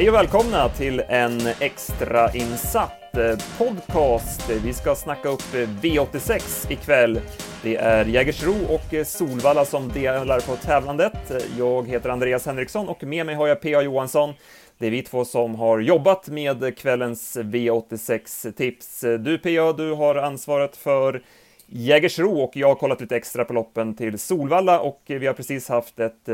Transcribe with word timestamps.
Hej 0.00 0.08
och 0.08 0.14
välkomna 0.14 0.68
till 0.68 1.02
en 1.08 1.40
extra 1.60 2.34
insatt 2.34 3.16
eh, 3.16 3.38
podcast. 3.58 4.50
Vi 4.50 4.72
ska 4.72 4.94
snacka 4.94 5.28
upp 5.28 5.54
eh, 5.54 5.58
V86 5.58 6.72
ikväll. 6.72 7.20
Det 7.62 7.76
är 7.76 8.04
Jägersro 8.04 8.54
och 8.68 8.94
eh, 8.94 9.04
Solvalla 9.04 9.64
som 9.64 9.88
delar 9.88 10.40
på 10.40 10.56
tävlandet. 10.56 11.32
Jag 11.58 11.88
heter 11.88 12.08
Andreas 12.08 12.46
Henriksson 12.46 12.88
och 12.88 13.02
med 13.02 13.26
mig 13.26 13.34
har 13.34 13.48
jag 13.48 13.60
P.A. 13.60 13.82
Johansson. 13.82 14.34
Det 14.78 14.86
är 14.86 14.90
vi 14.90 15.02
två 15.02 15.24
som 15.24 15.54
har 15.54 15.78
jobbat 15.78 16.28
med 16.28 16.78
kvällens 16.78 17.36
V86-tips. 17.36 19.00
Du 19.00 19.38
P.A. 19.38 19.72
du 19.72 19.92
har 19.92 20.14
ansvaret 20.14 20.76
för 20.76 21.22
Jägersro 21.66 22.40
och 22.40 22.56
jag 22.56 22.68
har 22.68 22.74
kollat 22.74 23.00
lite 23.00 23.16
extra 23.16 23.44
på 23.44 23.52
loppen 23.52 23.94
till 23.94 24.18
Solvalla 24.18 24.80
och 24.80 25.02
vi 25.06 25.26
har 25.26 25.34
precis 25.34 25.68
haft 25.68 26.00
ett 26.00 26.28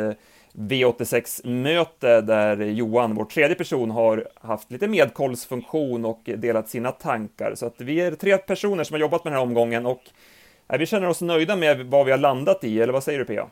V86-möte 0.56 2.20
där 2.20 2.56
Johan, 2.56 3.14
vår 3.14 3.24
tredje 3.24 3.56
person, 3.56 3.90
har 3.90 4.28
haft 4.34 4.70
lite 4.70 4.88
medkollsfunktion 4.88 6.04
och 6.04 6.20
delat 6.24 6.68
sina 6.68 6.92
tankar. 6.92 7.52
Så 7.54 7.66
att 7.66 7.80
vi 7.80 8.00
är 8.00 8.12
tre 8.12 8.38
personer 8.38 8.84
som 8.84 8.94
har 8.94 9.00
jobbat 9.00 9.24
med 9.24 9.32
den 9.32 9.38
här 9.38 9.46
omgången 9.46 9.86
och 9.86 10.02
äh, 10.68 10.78
vi 10.78 10.86
känner 10.86 11.08
oss 11.08 11.20
nöjda 11.20 11.56
med 11.56 11.86
vad 11.86 12.06
vi 12.06 12.10
har 12.10 12.18
landat 12.18 12.64
i, 12.64 12.80
eller 12.80 12.92
vad 12.92 13.04
säger 13.04 13.18
du 13.18 13.24
Pia? 13.24 13.48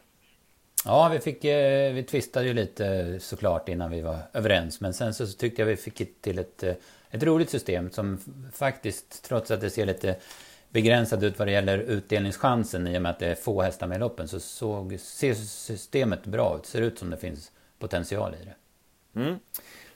Ja, 0.85 1.09
vi, 1.13 1.19
fick, 1.19 1.45
eh, 1.45 1.93
vi 1.93 2.03
twistade 2.03 2.47
ju 2.47 2.55
lite 2.55 3.17
såklart 3.21 3.69
innan 3.69 3.91
vi 3.91 4.01
var 4.01 4.19
överens. 4.33 4.81
Men 4.81 4.95
sen 4.95 5.15
så 5.15 5.27
tyckte 5.27 5.63
jag 5.63 5.67
vi 5.67 5.77
fick 5.77 6.23
till 6.23 6.39
ett, 6.39 6.63
eh, 6.63 6.75
ett 7.11 7.23
roligt 7.23 7.51
system 7.51 7.91
som 7.91 8.19
faktiskt, 8.53 9.25
trots 9.25 9.51
att 9.51 9.61
det 9.61 9.71
ser 9.71 9.87
lite 9.87 10.17
begränsad 10.75 11.25
ut 11.25 11.39
vad 11.39 11.49
det 11.49 11.53
gäller 11.53 11.79
utdelningschansen 11.79 12.87
i 12.87 12.99
och 12.99 13.03
med 13.03 13.11
att 13.11 13.19
det 13.19 13.27
är 13.27 13.35
få 13.35 13.63
hästar 13.63 13.87
med 13.87 13.97
i 13.97 13.99
loppen 13.99 14.29
så 14.29 14.41
såg, 14.41 15.01
ser 15.01 15.35
systemet 15.35 16.27
bra 16.27 16.57
ut. 16.57 16.67
Ser 16.67 16.83
ut 16.83 16.99
som 16.99 17.11
det 17.11 17.17
finns 17.17 17.53
potential 17.79 18.35
i 18.43 18.45
det. 18.45 19.21
Mm. 19.21 19.39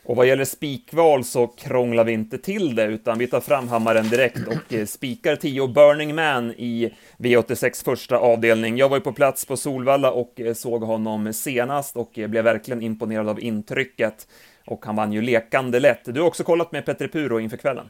Och 0.05 0.17
vad 0.17 0.27
gäller 0.27 0.45
spikval 0.45 1.25
så 1.25 1.47
krånglar 1.47 2.05
vi 2.05 2.13
inte 2.13 2.39
till 2.39 2.75
det, 2.75 2.85
utan 2.85 3.19
vi 3.19 3.27
tar 3.27 3.41
fram 3.41 3.69
hammaren 3.69 4.09
direkt 4.09 4.47
och 4.47 4.75
eh, 4.75 4.87
spikar 4.87 5.37
10 5.37 5.69
Burning 5.69 6.15
Man 6.15 6.51
i 6.51 6.95
V86 7.19 7.85
första 7.85 8.19
avdelning. 8.19 8.77
Jag 8.77 8.89
var 8.89 8.97
ju 8.97 9.01
på 9.01 9.13
plats 9.13 9.47
på 9.47 9.57
Solvalla 9.57 10.11
och 10.11 10.41
eh, 10.41 10.55
såg 10.55 10.83
honom 10.83 11.33
senast 11.33 11.97
och 11.97 12.19
eh, 12.19 12.29
blev 12.29 12.45
verkligen 12.45 12.83
imponerad 12.83 13.29
av 13.29 13.41
intrycket. 13.41 14.29
Och 14.67 14.87
han 14.87 14.97
vann 14.97 15.13
ju 15.13 15.23
lekande 15.23 15.81
lätt. 15.81 16.05
Du 16.05 16.21
har 16.21 16.27
också 16.27 16.45
kollat 16.45 16.73
med 16.73 16.87
Petter 16.87 17.09
Puro 17.09 17.41
inför 17.41 17.57
kvällen. 17.57 17.87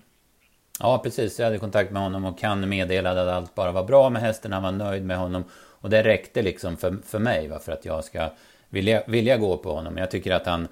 Ja, 0.80 0.98
precis. 0.98 1.38
Jag 1.38 1.46
hade 1.46 1.58
kontakt 1.58 1.90
med 1.90 2.02
honom 2.02 2.24
och 2.24 2.38
kan 2.38 2.68
meddelade 2.68 3.22
att 3.22 3.28
allt 3.28 3.54
bara 3.54 3.72
var 3.72 3.84
bra 3.84 4.10
med 4.10 4.22
hästen. 4.22 4.52
Han 4.52 4.62
var 4.62 4.72
nöjd 4.72 5.04
med 5.04 5.18
honom. 5.18 5.44
Och 5.80 5.90
det 5.90 6.02
räckte 6.02 6.42
liksom 6.42 6.76
för, 6.76 6.96
för 7.04 7.18
mig 7.18 7.48
va, 7.48 7.58
för 7.58 7.72
att 7.72 7.84
jag 7.84 8.04
ska 8.04 8.30
vilja, 8.68 9.02
vilja 9.06 9.36
gå 9.36 9.56
på 9.56 9.72
honom. 9.72 9.96
Jag 9.96 10.10
tycker 10.10 10.32
att 10.32 10.46
han 10.46 10.68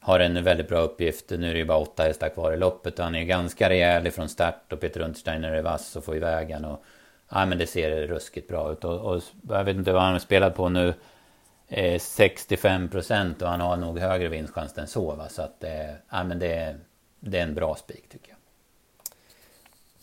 har 0.00 0.20
en 0.20 0.44
väldigt 0.44 0.68
bra 0.68 0.80
uppgift. 0.80 1.30
Nu 1.30 1.48
är 1.48 1.52
det 1.52 1.58
ju 1.58 1.64
bara 1.64 1.78
åtta 1.78 2.02
hästar 2.02 2.28
kvar 2.28 2.52
i 2.52 2.56
loppet 2.56 2.98
och 2.98 3.04
han 3.04 3.14
är 3.14 3.24
ganska 3.24 3.68
rejäl 3.68 4.06
ifrån 4.06 4.28
start 4.28 4.72
och 4.72 4.80
Peter 4.80 5.00
Untersteiner 5.00 5.52
är 5.52 5.62
vass 5.62 5.96
och 5.96 6.04
får 6.04 6.16
iväg 6.16 6.50
han. 6.50 6.64
Och, 6.64 6.84
ja, 7.30 7.46
men 7.46 7.58
det 7.58 7.66
ser 7.66 8.06
ruskigt 8.06 8.48
bra 8.48 8.72
ut. 8.72 8.84
Och, 8.84 9.14
och 9.14 9.22
jag 9.48 9.64
vet 9.64 9.76
inte 9.76 9.92
vad 9.92 10.02
han 10.02 10.12
har 10.12 10.18
spelat 10.18 10.54
på 10.54 10.68
nu. 10.68 10.94
Eh, 11.68 11.98
65 11.98 12.88
procent 12.88 13.42
och 13.42 13.48
han 13.48 13.60
har 13.60 13.76
nog 13.76 13.98
högre 13.98 14.28
vinstchans 14.28 14.78
än 14.78 14.86
så. 14.86 15.14
Va? 15.14 15.28
Så 15.28 15.42
att 15.42 15.64
eh, 15.64 15.90
ja, 16.10 16.24
men 16.24 16.38
det, 16.38 16.76
det 17.20 17.38
är 17.38 17.42
en 17.42 17.54
bra 17.54 17.74
spik 17.74 18.08
tycker 18.08 18.28
jag. 18.28 18.37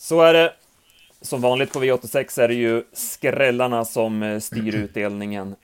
Så 0.06 0.22
är 0.22 0.34
det. 0.34 0.53
Som 1.22 1.42
vanligt 1.42 1.73
på 1.73 1.80
V86 1.80 2.42
är 2.42 2.48
det 2.48 2.53
ju 2.53 2.84
skrällarna 2.94 3.86
som 3.86 4.23
eh, 4.23 4.39
styr 4.39 4.75
utdelningen. 4.84 5.56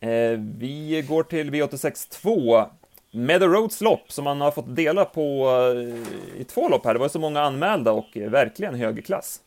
Eh, 0.00 0.40
vi 0.58 1.04
går 1.08 1.22
till 1.22 1.50
V86 1.50 2.12
2. 2.12 2.64
Meadow 3.10 3.48
Roads 3.48 3.80
lopp 3.80 4.12
som 4.12 4.24
man 4.24 4.40
har 4.40 4.50
fått 4.50 4.76
dela 4.76 5.04
på 5.04 5.50
eh, 6.36 6.40
i 6.40 6.44
två 6.44 6.68
lopp 6.68 6.84
här. 6.84 6.94
Det 6.94 7.00
var 7.00 7.08
så 7.08 7.18
många 7.18 7.40
anmälda 7.40 7.92
och 7.92 8.16
verkligen 8.16 8.74
hög 8.74 9.06
klass. 9.06 9.40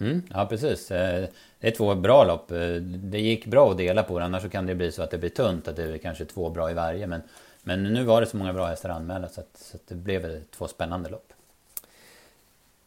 Mm, 0.00 0.22
ja, 0.30 0.46
precis. 0.46 0.88
Det 0.88 1.28
är 1.60 1.70
två 1.70 1.94
bra 1.94 2.24
lopp. 2.24 2.48
Det 2.86 3.20
gick 3.20 3.46
bra 3.46 3.70
att 3.70 3.78
dela 3.78 4.02
på 4.02 4.18
det, 4.18 4.24
annars 4.24 4.50
kan 4.50 4.66
det 4.66 4.74
bli 4.74 4.92
så 4.92 5.02
att 5.02 5.10
det 5.10 5.18
blir 5.18 5.30
tunt, 5.30 5.68
att 5.68 5.76
det 5.76 5.82
är 5.82 5.98
kanske 5.98 6.24
två 6.24 6.50
bra 6.50 6.70
i 6.70 6.74
varje. 6.74 7.06
Men, 7.06 7.22
men 7.62 7.82
nu 7.82 8.04
var 8.04 8.20
det 8.20 8.26
så 8.26 8.36
många 8.36 8.52
bra 8.52 8.66
hästar 8.66 8.88
anmälda 8.88 9.28
så, 9.28 9.40
att, 9.40 9.56
så 9.56 9.76
att 9.76 9.88
det 9.88 9.94
blev 9.94 10.44
två 10.44 10.68
spännande 10.68 11.10
lopp. 11.10 11.33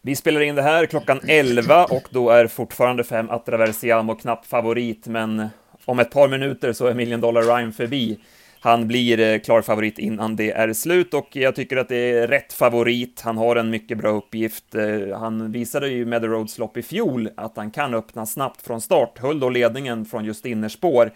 Vi 0.02 0.16
spelar 0.16 0.42
in 0.42 0.56
det 0.56 0.62
här 0.62 0.86
klockan 0.86 1.20
11 1.28 1.86
och 1.86 2.08
då 2.10 2.30
är 2.30 2.48
fortfarande 2.48 3.04
fem 3.04 3.30
Atraversiamo 3.30 4.16
knapp 4.16 4.46
favorit, 4.46 5.08
men 5.08 5.48
om 5.86 6.00
ett 6.00 6.12
par 6.12 6.28
minuter 6.28 6.74
så 6.74 6.88
är 6.88 6.94
Million 6.94 7.22
Dollar 7.22 7.42
Rhyme 7.42 7.72
förbi. 7.72 8.20
Han 8.60 8.88
blir 8.88 9.20
eh, 9.20 9.40
klar 9.40 9.62
favorit 9.62 10.00
innan 10.00 10.36
det 10.36 10.52
är 10.52 10.74
slut 10.74 11.14
och 11.14 11.28
jag 11.32 11.56
tycker 11.56 11.78
att 11.78 11.90
det 11.90 12.12
är 12.12 12.28
rätt 12.28 12.54
favorit. 12.54 13.22
Han 13.22 13.38
har 13.38 13.56
en 13.56 13.70
mycket 13.70 13.98
bra 13.98 14.10
uppgift. 14.10 14.76
Eh, 14.76 15.20
han 15.20 15.52
visade 15.52 15.88
ju 15.88 16.06
med 16.06 16.22
The 16.22 16.28
Roads 16.28 16.58
lopp 16.58 16.78
i 16.78 16.82
fjol 16.84 17.30
att 17.38 17.58
han 17.58 17.72
kan 17.72 17.94
öppna 17.94 18.26
snabbt 18.26 18.62
från 18.62 18.82
start, 18.82 19.20
höll 19.20 19.40
då 19.40 19.50
ledningen 19.50 20.06
från 20.06 20.26
just 20.26 20.46
innerspår. 20.46 21.12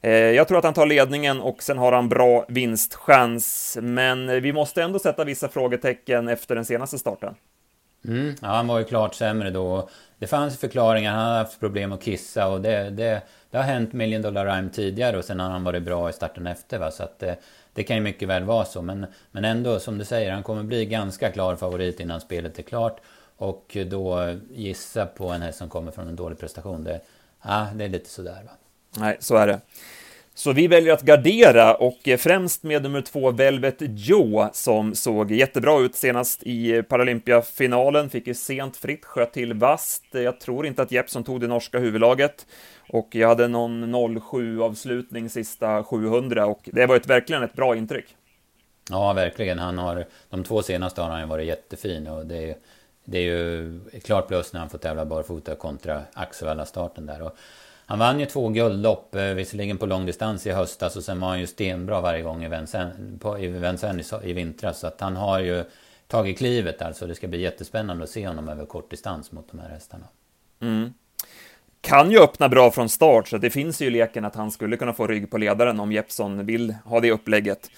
Eh, 0.00 0.10
jag 0.10 0.48
tror 0.48 0.58
att 0.58 0.64
han 0.64 0.74
tar 0.74 0.86
ledningen 0.86 1.40
och 1.40 1.62
sen 1.62 1.78
har 1.78 1.92
han 1.92 2.08
bra 2.08 2.44
vinstchans, 2.48 3.78
men 3.82 4.42
vi 4.42 4.52
måste 4.52 4.82
ändå 4.82 4.98
sätta 4.98 5.24
vissa 5.24 5.48
frågetecken 5.48 6.28
efter 6.28 6.54
den 6.54 6.64
senaste 6.64 6.98
starten. 6.98 7.34
Mm, 8.04 8.34
ja, 8.42 8.48
han 8.48 8.66
var 8.66 8.78
ju 8.78 8.84
klart 8.84 9.14
sämre 9.14 9.50
då. 9.50 9.88
Det 10.18 10.26
fanns 10.26 10.58
förklaringar, 10.58 11.12
han 11.12 11.26
hade 11.26 11.38
haft 11.38 11.60
problem 11.60 11.92
att 11.92 12.02
kissa 12.02 12.48
och 12.48 12.60
det, 12.60 12.90
det, 12.90 13.22
det 13.50 13.56
har 13.56 13.64
hänt 13.64 13.92
Million 13.92 14.22
Dollar 14.22 14.46
Rhyme 14.46 14.70
tidigare 14.70 15.18
och 15.18 15.24
sen 15.24 15.40
har 15.40 15.50
han 15.50 15.64
varit 15.64 15.82
bra 15.82 16.10
i 16.10 16.12
starten 16.12 16.46
efter. 16.46 16.78
Va? 16.78 16.90
Så 16.90 17.02
att 17.02 17.18
det, 17.18 17.36
det 17.72 17.82
kan 17.82 17.96
ju 17.96 18.02
mycket 18.02 18.28
väl 18.28 18.44
vara 18.44 18.64
så. 18.64 18.82
Men, 18.82 19.06
men 19.30 19.44
ändå, 19.44 19.80
som 19.80 19.98
du 19.98 20.04
säger, 20.04 20.32
han 20.32 20.42
kommer 20.42 20.62
bli 20.62 20.86
ganska 20.86 21.30
klar 21.30 21.56
favorit 21.56 22.00
innan 22.00 22.20
spelet 22.20 22.58
är 22.58 22.62
klart. 22.62 23.00
Och 23.36 23.76
då 23.86 24.34
gissa 24.50 25.06
på 25.06 25.28
en 25.28 25.42
häst 25.42 25.58
som 25.58 25.68
kommer 25.68 25.90
från 25.92 26.08
en 26.08 26.16
dålig 26.16 26.38
prestation, 26.38 26.84
det, 26.84 27.00
ja, 27.42 27.68
det 27.74 27.84
är 27.84 27.88
lite 27.88 28.10
sådär. 28.10 28.42
Va? 28.44 28.50
Nej, 28.98 29.16
så 29.20 29.36
är 29.36 29.46
det. 29.46 29.60
Så 30.38 30.52
vi 30.52 30.66
väljer 30.66 30.92
att 30.92 31.02
gardera 31.02 31.74
och 31.74 32.08
eh, 32.08 32.16
främst 32.16 32.62
med 32.62 32.82
nummer 32.82 33.00
två 33.00 33.30
Velvet 33.30 33.76
Joe 33.80 34.48
som 34.52 34.94
såg 34.94 35.30
jättebra 35.30 35.80
ut 35.80 35.94
senast 35.94 36.42
i 36.42 36.76
eh, 36.76 36.82
Paralympiafinalen, 36.82 38.10
fick 38.10 38.26
ju 38.26 38.34
sent 38.34 38.76
fritt, 38.76 39.04
sköt 39.04 39.32
till 39.32 39.54
vast. 39.54 40.04
Jag 40.10 40.40
tror 40.40 40.66
inte 40.66 40.82
att 40.82 40.92
Jeppson 40.92 41.24
tog 41.24 41.40
det 41.40 41.46
norska 41.46 41.78
huvudlaget 41.78 42.46
och 42.88 43.08
jag 43.10 43.28
hade 43.28 43.48
någon 43.48 44.20
07 44.30 44.62
avslutning 44.62 45.30
sista 45.30 45.84
700 45.84 46.46
och 46.46 46.68
det 46.72 46.86
var 46.86 46.96
ett, 46.96 47.06
verkligen 47.06 47.42
ett 47.42 47.54
bra 47.54 47.76
intryck. 47.76 48.16
Ja, 48.90 49.12
verkligen. 49.12 49.58
Han 49.58 49.78
har, 49.78 50.06
de 50.30 50.44
två 50.44 50.62
senaste 50.62 51.02
har 51.02 51.10
han 51.10 51.20
ju 51.20 51.26
varit 51.26 51.46
jättefin 51.46 52.06
och 52.06 52.26
det 52.26 52.50
är, 52.50 52.56
det 53.04 53.18
är 53.18 53.22
ju 53.22 53.80
klart 54.04 54.28
plus 54.28 54.52
när 54.52 54.60
han 54.60 54.70
får 54.70 54.78
tävla 54.78 55.04
barfota 55.04 55.54
kontra 55.54 56.02
Axevalla-starten 56.12 57.06
där. 57.06 57.22
Och 57.22 57.36
han 57.88 57.98
vann 57.98 58.20
ju 58.20 58.26
två 58.26 58.48
guldlopp, 58.48 59.14
eh, 59.14 59.22
visserligen 59.22 59.78
på 59.78 59.86
långdistans 59.86 60.46
i 60.46 60.50
höstas 60.50 60.96
och 60.96 61.04
sen 61.04 61.20
var 61.20 61.28
han 61.28 61.40
ju 61.40 61.46
stenbra 61.46 62.00
varje 62.00 62.22
gång 62.22 62.44
i 62.44 62.48
Vincennes 62.48 64.12
i, 64.24 64.30
i 64.30 64.32
vintras. 64.32 64.78
Så 64.78 64.86
att 64.86 65.00
han 65.00 65.16
har 65.16 65.40
ju 65.40 65.64
tagit 66.06 66.38
klivet 66.38 66.82
alltså. 66.82 67.06
Det 67.06 67.14
ska 67.14 67.28
bli 67.28 67.40
jättespännande 67.40 68.04
att 68.04 68.10
se 68.10 68.26
honom 68.26 68.48
över 68.48 68.66
kort 68.66 68.90
distans 68.90 69.32
mot 69.32 69.50
de 69.50 69.58
här 69.58 69.68
hästarna. 69.68 70.04
Mm. 70.60 70.92
Kan 71.80 72.10
ju 72.10 72.18
öppna 72.18 72.48
bra 72.48 72.70
från 72.70 72.88
start, 72.88 73.28
så 73.28 73.38
det 73.38 73.50
finns 73.50 73.82
ju 73.82 73.90
leken 73.90 74.24
att 74.24 74.34
han 74.34 74.50
skulle 74.50 74.76
kunna 74.76 74.92
få 74.92 75.06
rygg 75.06 75.30
på 75.30 75.38
ledaren 75.38 75.80
om 75.80 75.92
Jeppson 75.92 76.46
vill 76.46 76.74
ha 76.84 77.00
det 77.00 77.10
upplägget. 77.10 77.70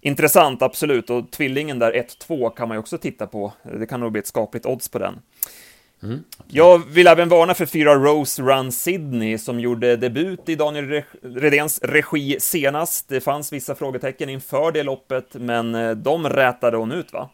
Intressant, 0.00 0.62
absolut, 0.62 1.10
och 1.10 1.30
tvillingen 1.30 1.78
där 1.78 1.92
1-2 1.92 2.54
kan 2.54 2.68
man 2.68 2.74
ju 2.74 2.78
också 2.78 2.98
titta 2.98 3.26
på. 3.26 3.52
Det 3.62 3.86
kan 3.86 4.00
nog 4.00 4.12
bli 4.12 4.18
ett 4.18 4.26
skapligt 4.26 4.66
odds 4.66 4.88
på 4.88 4.98
den. 4.98 5.18
Mm, 6.02 6.24
okay. 6.38 6.46
Jag 6.48 6.86
vill 6.86 7.06
även 7.06 7.28
varna 7.28 7.54
för 7.54 7.66
fyra 7.66 7.94
Rose 7.94 8.42
Run 8.42 8.72
Sydney 8.72 9.38
som 9.38 9.60
gjorde 9.60 9.96
debut 9.96 10.48
i 10.48 10.54
Daniel 10.54 11.02
Redéns 11.22 11.80
regi 11.82 12.36
senast. 12.40 13.08
Det 13.08 13.20
fanns 13.20 13.52
vissa 13.52 13.74
frågetecken 13.74 14.28
inför 14.28 14.72
det 14.72 14.82
loppet, 14.82 15.34
men 15.34 15.74
eh, 15.74 15.90
de 15.90 16.28
rätade 16.28 16.76
hon 16.76 16.92
ut, 16.92 17.12
va? 17.12 17.30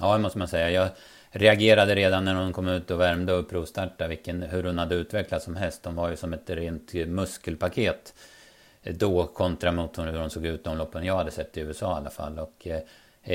Ja, 0.00 0.12
det 0.12 0.18
måste 0.18 0.38
man 0.38 0.48
säga. 0.48 0.70
Jag 0.70 0.88
reagerade 1.30 1.94
redan 1.94 2.24
när 2.24 2.34
hon 2.34 2.52
kom 2.52 2.68
ut 2.68 2.90
och 2.90 3.00
värmde 3.00 3.34
och 3.34 3.50
provstartade 3.50 4.08
vilken, 4.08 4.42
hur 4.42 4.64
hon 4.64 4.78
hade 4.78 4.94
utvecklats 4.94 5.44
som 5.44 5.56
häst. 5.56 5.80
Hon 5.84 5.94
var 5.94 6.10
ju 6.10 6.16
som 6.16 6.32
ett 6.32 6.50
rent 6.50 6.94
muskelpaket 6.94 8.14
då 8.82 9.26
kontra 9.26 9.72
mot 9.72 9.98
hur 9.98 10.18
hon 10.18 10.30
såg 10.30 10.46
ut 10.46 10.64
de 10.64 10.78
loppen 10.78 11.04
jag 11.04 11.16
hade 11.16 11.30
sett 11.30 11.56
i 11.56 11.60
USA 11.60 11.94
i 11.94 11.96
alla 11.96 12.10
fall. 12.10 12.38
Och 12.38 12.66
eh, 12.66 13.32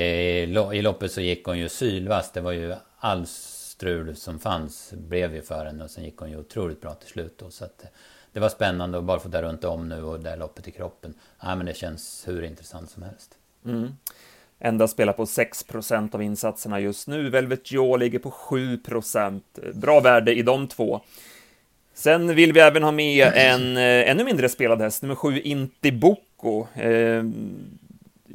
i 0.72 0.82
loppet 0.82 1.12
så 1.12 1.20
gick 1.20 1.44
hon 1.44 1.58
ju 1.58 1.68
sylvass. 1.68 2.32
Det 2.32 2.40
var 2.40 2.52
ju 2.52 2.74
alls 2.98 3.53
strul 3.74 4.16
som 4.16 4.38
fanns 4.38 4.92
blev 4.92 5.34
ju 5.34 5.42
för 5.42 5.66
henne 5.66 5.84
och 5.84 5.90
sen 5.90 6.04
gick 6.04 6.16
hon 6.16 6.30
ju 6.30 6.38
otroligt 6.38 6.80
bra 6.80 6.94
till 6.94 7.08
slut 7.08 7.38
då. 7.38 7.50
Så 7.50 7.64
att 7.64 7.82
eh, 7.82 7.88
det 8.32 8.40
var 8.40 8.48
spännande 8.48 8.98
att 8.98 9.04
bara 9.04 9.20
få 9.20 9.28
där 9.28 9.42
runt 9.42 9.64
om 9.64 9.88
nu 9.88 10.02
och 10.02 10.20
det 10.20 10.36
loppet 10.36 10.68
i 10.68 10.70
kroppen. 10.70 11.14
Ja, 11.42 11.56
men 11.56 11.66
det 11.66 11.76
känns 11.76 12.24
hur 12.26 12.42
intressant 12.42 12.90
som 12.90 13.02
helst. 13.02 13.34
Mm. 13.64 13.96
Endast 14.58 14.94
spelar 14.94 15.12
på 15.12 15.24
6% 15.24 16.14
av 16.14 16.22
insatserna 16.22 16.80
just 16.80 17.08
nu. 17.08 17.30
Velvet 17.30 17.72
Joe 17.72 17.96
ligger 17.96 18.18
på 18.18 18.30
7% 18.30 19.40
Bra 19.72 20.00
värde 20.00 20.34
i 20.34 20.42
de 20.42 20.68
två. 20.68 21.00
Sen 21.94 22.34
vill 22.34 22.52
vi 22.52 22.60
även 22.60 22.82
ha 22.82 22.92
med 22.92 23.32
en 23.34 23.76
eh, 23.76 24.10
ännu 24.10 24.24
mindre 24.24 24.48
spelad 24.48 24.80
häst, 24.80 25.02
nummer 25.02 25.14
7 25.14 25.40
Intiboko. 25.40 26.66
Eh, 26.74 27.24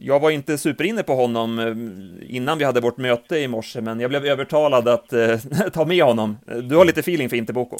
jag 0.01 0.19
var 0.19 0.29
inte 0.31 0.57
superinne 0.57 1.03
på 1.03 1.15
honom 1.15 1.59
eh, 1.59 2.35
innan 2.35 2.57
vi 2.57 2.63
hade 2.63 2.81
vårt 2.81 2.97
möte 2.97 3.37
i 3.37 3.47
morse, 3.47 3.81
men 3.81 3.99
jag 3.99 4.09
blev 4.09 4.25
övertalad 4.25 4.87
att 4.87 5.13
eh, 5.13 5.37
ta 5.73 5.85
med 5.85 6.03
honom. 6.03 6.37
Du 6.63 6.75
har 6.75 6.85
lite 6.85 6.99
feeling 6.99 7.29
för 7.29 7.37
Interboko? 7.37 7.77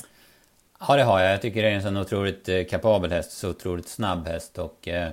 Ja, 0.87 0.95
det 0.95 1.03
har 1.03 1.19
jag. 1.19 1.33
Jag 1.33 1.41
tycker 1.41 1.63
det 1.63 1.69
är 1.69 1.75
en 1.75 1.81
sån 1.81 1.97
otroligt 1.97 2.49
eh, 2.49 2.63
kapabel 2.63 3.11
häst, 3.11 3.31
så 3.31 3.49
otroligt 3.49 3.87
snabb 3.87 4.27
häst 4.27 4.57
och 4.57 4.87
eh, 4.87 5.07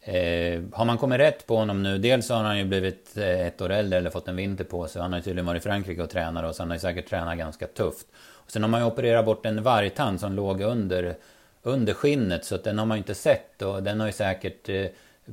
eh, 0.00 0.62
har 0.72 0.84
man 0.84 0.98
kommit 0.98 1.18
rätt 1.18 1.46
på 1.46 1.56
honom 1.56 1.82
nu, 1.82 1.98
dels 1.98 2.28
har 2.28 2.42
han 2.42 2.58
ju 2.58 2.64
blivit 2.64 3.16
ett 3.16 3.60
år 3.60 3.70
äldre 3.70 3.98
eller 3.98 4.10
fått 4.10 4.28
en 4.28 4.36
vinter 4.36 4.64
på 4.64 4.88
sig. 4.88 5.02
Han 5.02 5.12
har 5.12 5.18
ju 5.18 5.22
tydligen 5.22 5.46
varit 5.46 5.62
i 5.62 5.68
Frankrike 5.68 6.02
och 6.02 6.10
tränat 6.10 6.44
och 6.44 6.54
så 6.54 6.62
han 6.62 6.70
har 6.70 6.76
ju 6.76 6.80
säkert 6.80 7.08
tränat 7.08 7.38
ganska 7.38 7.66
tufft. 7.66 8.06
Och 8.14 8.50
sen 8.50 8.62
har 8.62 8.70
man 8.70 8.80
ju 8.80 8.86
opererat 8.86 9.24
bort 9.24 9.46
en 9.46 9.62
vargtand 9.62 10.20
som 10.20 10.32
låg 10.32 10.60
under, 10.60 11.14
under 11.62 11.94
skinnet 11.94 12.44
så 12.44 12.54
att 12.54 12.64
den 12.64 12.78
har 12.78 12.86
man 12.86 12.96
ju 12.96 12.98
inte 12.98 13.14
sett 13.14 13.62
och 13.62 13.82
den 13.82 14.00
har 14.00 14.06
ju 14.06 14.12
säkert 14.12 14.68
eh, 14.68 14.86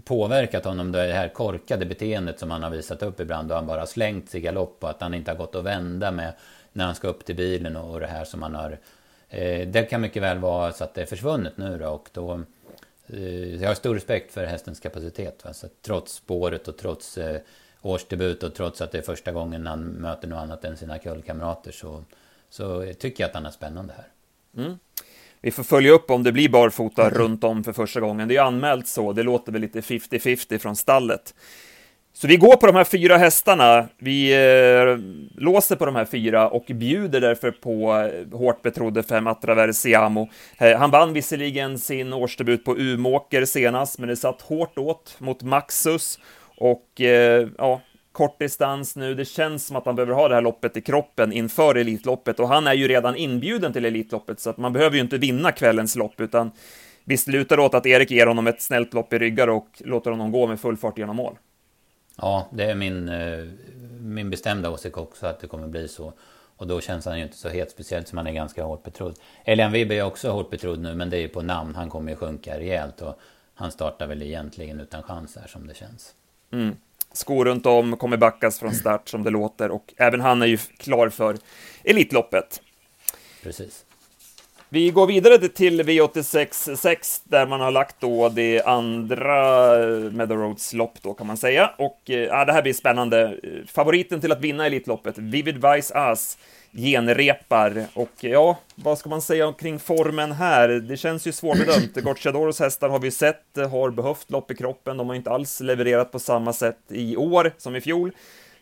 påverkat 0.03 0.65
honom 0.65 0.91
det 0.91 1.13
här 1.13 1.29
korkade 1.29 1.85
beteendet 1.85 2.39
som 2.39 2.51
han 2.51 2.63
har 2.63 2.69
visat 2.69 3.03
upp 3.03 3.19
ibland 3.19 3.49
då 3.49 3.55
han 3.55 3.67
bara 3.67 3.85
slängt 3.85 4.29
sig 4.29 4.39
i 4.39 4.43
galopp 4.43 4.83
och 4.83 4.89
att 4.89 5.01
han 5.01 5.13
inte 5.13 5.31
har 5.31 5.37
gått 5.37 5.55
att 5.55 5.63
vända 5.63 6.11
med 6.11 6.33
när 6.73 6.85
han 6.85 6.95
ska 6.95 7.07
upp 7.07 7.25
till 7.25 7.35
bilen 7.35 7.75
och 7.75 7.99
det 7.99 8.07
här 8.07 8.25
som 8.25 8.41
han 8.41 8.55
har... 8.55 8.77
Eh, 9.29 9.67
det 9.67 9.89
kan 9.89 10.01
mycket 10.01 10.23
väl 10.23 10.37
vara 10.37 10.73
så 10.73 10.83
att 10.83 10.93
det 10.93 11.01
är 11.01 11.05
försvunnet 11.05 11.57
nu 11.57 11.77
då 11.77 11.87
och 11.87 12.09
då 12.13 12.43
Eh, 13.07 13.55
jag 13.61 13.67
har 13.67 13.75
stor 13.75 13.93
respekt 13.93 14.33
för 14.33 14.45
hästens 14.45 14.79
kapacitet. 14.79 15.45
Va? 15.45 15.53
Så 15.53 15.67
trots 15.81 16.13
spåret 16.13 16.67
och 16.67 16.77
trots 16.77 17.17
eh, 17.17 17.41
årsdebut 17.81 18.43
och 18.43 18.55
trots 18.55 18.81
att 18.81 18.91
det 18.91 18.97
är 18.97 19.01
första 19.01 19.31
gången 19.31 19.67
han 19.67 19.83
möter 19.83 20.27
något 20.27 20.39
annat 20.39 20.65
än 20.65 20.77
sina 20.77 20.99
kullkamrater 20.99 21.71
så, 21.71 22.03
så 22.49 22.93
tycker 22.99 23.23
jag 23.23 23.29
att 23.29 23.35
han 23.35 23.45
är 23.45 23.51
spännande 23.51 23.93
här. 23.93 24.07
Mm. 24.63 24.79
Vi 25.41 25.51
får 25.51 25.63
följa 25.63 25.91
upp 25.91 26.11
om 26.11 26.23
det 26.23 26.31
blir 26.31 26.49
barfota 26.49 27.01
mm. 27.01 27.13
runt 27.13 27.43
om 27.43 27.63
för 27.63 27.73
första 27.73 27.99
gången. 27.99 28.27
Det 28.27 28.35
är 28.35 28.41
anmält 28.41 28.87
så, 28.87 29.13
det 29.13 29.23
låter 29.23 29.51
väl 29.51 29.61
lite 29.61 29.81
50-50 29.81 30.57
från 30.57 30.75
stallet. 30.75 31.33
Så 32.13 32.27
vi 32.27 32.37
går 32.37 32.55
på 32.55 32.67
de 32.67 32.75
här 32.75 32.83
fyra 32.83 33.17
hästarna. 33.17 33.87
Vi 33.97 34.33
eh, 34.33 34.97
låser 35.41 35.75
på 35.75 35.85
de 35.85 35.95
här 35.95 36.05
fyra 36.05 36.49
och 36.49 36.65
bjuder 36.67 37.21
därför 37.21 37.51
på 37.51 37.95
eh, 37.95 38.37
hårt 38.37 38.61
betrodde 38.61 39.03
fem 39.03 39.27
Atraversiamo. 39.27 40.29
Eh, 40.57 40.77
han 40.77 40.91
vann 40.91 41.13
visserligen 41.13 41.79
sin 41.79 42.13
årsdebut 42.13 42.65
på 42.65 42.77
Umåker 42.77 43.45
senast, 43.45 43.99
men 43.99 44.09
det 44.09 44.15
satt 44.15 44.41
hårt 44.41 44.77
åt 44.77 45.15
mot 45.19 45.43
Maxus 45.43 46.19
och 46.57 47.01
eh, 47.01 47.47
ja, 47.57 47.81
kort 48.17 48.39
distans 48.39 48.95
nu. 48.95 49.15
Det 49.15 49.25
känns 49.25 49.67
som 49.67 49.75
att 49.75 49.85
han 49.85 49.95
behöver 49.95 50.13
ha 50.13 50.27
det 50.27 50.35
här 50.35 50.41
loppet 50.41 50.77
i 50.77 50.81
kroppen 50.81 51.31
inför 51.31 51.75
Elitloppet 51.75 52.39
och 52.39 52.47
han 52.47 52.67
är 52.67 52.73
ju 52.73 52.87
redan 52.87 53.15
inbjuden 53.15 53.73
till 53.73 53.85
Elitloppet 53.85 54.39
så 54.39 54.49
att 54.49 54.57
man 54.57 54.73
behöver 54.73 54.95
ju 54.95 55.01
inte 55.01 55.17
vinna 55.17 55.51
kvällens 55.51 55.95
lopp 55.95 56.21
utan 56.21 56.51
visst 57.03 57.27
lutar 57.27 57.57
det 57.57 57.63
åt 57.63 57.73
att 57.73 57.85
Erik 57.85 58.11
ger 58.11 58.27
honom 58.27 58.47
ett 58.47 58.61
snällt 58.61 58.93
lopp 58.93 59.13
i 59.13 59.19
ryggar 59.19 59.47
och 59.47 59.67
låter 59.79 60.11
honom 60.11 60.31
gå 60.31 60.47
med 60.47 60.59
full 60.59 60.77
fart 60.77 60.97
genom 60.97 61.15
mål. 61.15 61.35
Ja, 62.17 62.47
det 62.51 62.63
är 62.63 62.75
min, 62.75 63.09
eh, 63.09 63.45
min 63.99 64.29
bestämda 64.29 64.69
åsikt 64.69 64.97
också 64.97 65.25
att 65.27 65.39
det 65.39 65.47
kommer 65.47 65.67
bli 65.67 65.87
så. 65.87 66.13
Och 66.57 66.67
då 66.67 66.81
känns 66.81 67.05
han 67.05 67.17
ju 67.17 67.23
inte 67.23 67.37
så 67.37 67.49
het, 67.49 67.71
speciellt 67.71 68.07
som 68.07 68.17
han 68.17 68.27
är 68.27 68.31
ganska 68.31 68.63
hårt 68.63 68.83
betrodd. 68.83 69.19
Elian 69.45 69.71
Wibbe 69.71 69.95
är 69.95 70.03
också 70.03 70.29
hårt 70.29 70.49
betrodd 70.49 70.79
nu, 70.79 70.95
men 70.95 71.09
det 71.09 71.17
är 71.17 71.21
ju 71.21 71.27
på 71.27 71.41
namn. 71.41 71.75
Han 71.75 71.89
kommer 71.89 72.11
ju 72.11 72.17
sjunka 72.17 72.59
rejält 72.59 73.01
och 73.01 73.19
han 73.53 73.71
startar 73.71 74.07
väl 74.07 74.21
egentligen 74.21 74.79
utan 74.79 75.03
chans 75.03 75.37
här 75.41 75.47
som 75.47 75.67
det 75.67 75.75
känns. 75.75 76.13
Mm. 76.51 76.75
Skor 77.13 77.45
runt 77.45 77.65
om, 77.65 77.97
kommer 77.97 78.17
backas 78.17 78.59
från 78.59 78.73
start 78.73 79.09
som 79.09 79.23
det 79.23 79.29
låter 79.29 79.71
och 79.71 79.93
även 79.97 80.21
han 80.21 80.41
är 80.41 80.45
ju 80.45 80.57
klar 80.57 81.09
för 81.09 81.37
Elitloppet. 81.83 82.61
Precis. 83.43 83.85
Vi 84.69 84.89
går 84.89 85.07
vidare 85.07 85.37
till 85.37 85.81
V86 85.81 86.75
6 86.75 87.21
där 87.23 87.47
man 87.47 87.61
har 87.61 87.71
lagt 87.71 87.95
då 87.99 88.29
det 88.29 88.61
andra 88.61 89.33
Meadow 90.11 90.37
Roads 90.37 90.73
lopp 90.73 90.93
då 91.01 91.13
kan 91.13 91.27
man 91.27 91.37
säga. 91.37 91.71
Och 91.77 92.09
eh, 92.09 92.15
ja, 92.15 92.45
det 92.45 92.53
här 92.53 92.61
blir 92.61 92.73
spännande. 92.73 93.37
Favoriten 93.67 94.21
till 94.21 94.31
att 94.31 94.41
vinna 94.41 94.65
Elitloppet, 94.65 95.17
Vivid 95.17 95.55
Vice 95.55 95.93
As, 95.95 96.37
genrepar. 96.71 97.85
Och 97.93 98.11
ja, 98.19 98.57
vad 98.75 98.97
ska 98.97 99.09
man 99.09 99.21
säga 99.21 99.47
omkring 99.47 99.79
formen 99.79 100.31
här? 100.31 100.69
Det 100.69 100.97
känns 100.97 101.27
ju 101.27 101.31
svårbedömt. 101.31 101.95
Gocciadoros 102.03 102.59
hästar 102.59 102.89
har 102.89 102.99
vi 102.99 103.11
sett, 103.11 103.57
har 103.71 103.89
behövt 103.89 104.31
lopp 104.31 104.51
i 104.51 104.55
kroppen. 104.55 104.97
De 104.97 105.07
har 105.07 105.15
inte 105.15 105.29
alls 105.29 105.59
levererat 105.59 106.11
på 106.11 106.19
samma 106.19 106.53
sätt 106.53 106.79
i 106.89 107.17
år 107.17 107.51
som 107.57 107.75
i 107.75 107.81
fjol. 107.81 108.11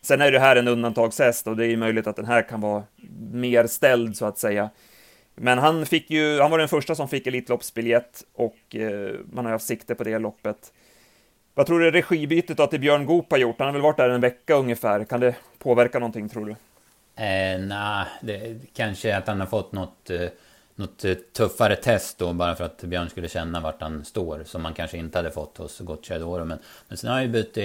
Sen 0.01 0.21
är 0.21 0.31
det 0.31 0.39
här 0.39 0.55
en 0.55 0.67
undantagshäst 0.67 1.47
och 1.47 1.57
det 1.57 1.67
är 1.67 1.77
möjligt 1.77 2.07
att 2.07 2.15
den 2.15 2.25
här 2.25 2.41
kan 2.49 2.61
vara 2.61 2.83
mer 3.31 3.67
ställd 3.67 4.17
så 4.17 4.25
att 4.25 4.37
säga. 4.37 4.69
Men 5.35 5.57
han 5.57 5.85
fick 5.85 6.09
ju, 6.09 6.39
han 6.39 6.51
var 6.51 6.57
den 6.57 6.67
första 6.67 6.95
som 6.95 7.07
fick 7.07 7.27
Elitloppsbiljett 7.27 8.23
och 8.33 8.75
eh, 8.75 9.15
man 9.31 9.45
har 9.45 9.51
haft 9.51 9.65
sikte 9.65 9.95
på 9.95 10.03
det 10.03 10.19
loppet. 10.19 10.73
Vad 11.53 11.65
tror 11.65 11.79
du 11.79 11.91
regibytet 11.91 12.57
då 12.57 12.67
till 12.67 12.79
Björn 12.79 13.05
Goop 13.05 13.31
har 13.31 13.37
gjort? 13.37 13.55
Han 13.59 13.67
har 13.67 13.73
väl 13.73 13.81
varit 13.81 13.97
där 13.97 14.09
en 14.09 14.21
vecka 14.21 14.55
ungefär. 14.55 15.03
Kan 15.03 15.19
det 15.19 15.35
påverka 15.59 15.99
någonting 15.99 16.29
tror 16.29 16.45
du? 16.45 16.51
Eh, 17.23 17.59
Nej, 17.59 18.05
det, 18.21 18.55
kanske 18.73 19.17
att 19.17 19.27
han 19.27 19.39
har 19.39 19.47
fått 19.47 19.71
något, 19.71 20.09
eh, 20.09 20.27
något 20.75 21.05
eh, 21.05 21.13
tuffare 21.13 21.75
test 21.75 22.17
då 22.17 22.33
bara 22.33 22.55
för 22.55 22.63
att 22.63 22.81
Björn 22.81 23.09
skulle 23.09 23.27
känna 23.27 23.59
vart 23.59 23.81
han 23.81 24.05
står. 24.05 24.43
Som 24.43 24.61
man 24.61 24.73
kanske 24.73 24.97
inte 24.97 25.17
hade 25.17 25.31
fått 25.31 25.57
hos 25.57 25.79
Gocciadoro. 25.79 26.45
Men, 26.45 26.59
men 26.87 26.97
sen 26.97 27.09
har 27.09 27.15
han 27.15 27.23
ju 27.23 27.29
bytt 27.29 27.57